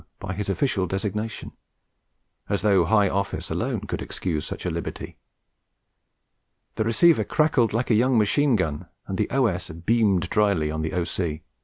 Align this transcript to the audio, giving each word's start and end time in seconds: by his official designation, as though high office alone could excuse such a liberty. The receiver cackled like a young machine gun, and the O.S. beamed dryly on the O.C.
by 0.19 0.33
his 0.33 0.49
official 0.49 0.87
designation, 0.87 1.51
as 2.49 2.63
though 2.63 2.85
high 2.85 3.07
office 3.07 3.51
alone 3.51 3.81
could 3.81 4.01
excuse 4.01 4.43
such 4.47 4.65
a 4.65 4.69
liberty. 4.71 5.19
The 6.73 6.83
receiver 6.83 7.23
cackled 7.23 7.71
like 7.71 7.91
a 7.91 7.93
young 7.93 8.17
machine 8.17 8.55
gun, 8.55 8.87
and 9.05 9.15
the 9.19 9.29
O.S. 9.29 9.69
beamed 9.69 10.27
dryly 10.31 10.71
on 10.71 10.81
the 10.81 10.93
O.C. 10.93 11.43